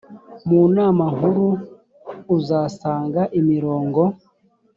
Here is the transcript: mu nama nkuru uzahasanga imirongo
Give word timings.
mu 0.47 0.61
nama 0.75 1.03
nkuru 1.15 1.47
uzahasanga 2.35 3.21
imirongo 3.39 4.01